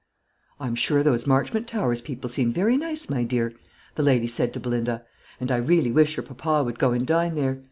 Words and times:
"I'm 0.59 0.73
sure 0.73 1.03
those 1.03 1.27
Marchmont 1.27 1.67
Towers 1.67 2.01
people 2.01 2.27
seem 2.27 2.51
very 2.51 2.75
nice, 2.75 3.07
my 3.07 3.23
dear," 3.23 3.53
the 3.93 4.01
lady 4.01 4.25
said 4.25 4.51
to 4.53 4.59
Belinda; 4.59 5.05
"and 5.39 5.51
I 5.51 5.57
really 5.57 5.91
wish 5.91 6.17
your 6.17 6.23
papa 6.25 6.63
would 6.63 6.79
go 6.79 6.91
and 6.91 7.05
dine 7.05 7.35
there. 7.35 7.59